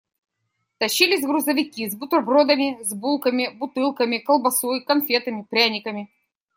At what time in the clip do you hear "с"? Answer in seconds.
1.87-1.95, 2.83-2.91